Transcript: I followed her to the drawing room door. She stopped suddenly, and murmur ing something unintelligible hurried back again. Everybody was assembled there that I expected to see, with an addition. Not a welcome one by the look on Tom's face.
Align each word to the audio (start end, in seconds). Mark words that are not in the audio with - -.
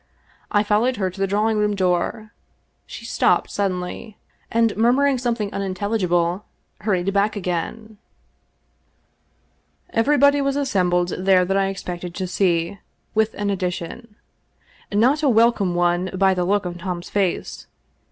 I 0.49 0.63
followed 0.63 0.95
her 0.97 1.11
to 1.11 1.19
the 1.21 1.27
drawing 1.27 1.59
room 1.59 1.75
door. 1.75 2.31
She 2.87 3.05
stopped 3.05 3.51
suddenly, 3.51 4.17
and 4.51 4.75
murmur 4.75 5.05
ing 5.05 5.19
something 5.19 5.53
unintelligible 5.53 6.43
hurried 6.79 7.13
back 7.13 7.35
again. 7.35 7.99
Everybody 9.91 10.41
was 10.41 10.55
assembled 10.55 11.09
there 11.19 11.45
that 11.45 11.55
I 11.55 11.67
expected 11.67 12.15
to 12.15 12.25
see, 12.25 12.79
with 13.13 13.35
an 13.35 13.51
addition. 13.51 14.15
Not 14.91 15.21
a 15.21 15.29
welcome 15.29 15.75
one 15.75 16.09
by 16.15 16.33
the 16.33 16.45
look 16.45 16.65
on 16.65 16.79
Tom's 16.79 17.11
face. 17.11 17.67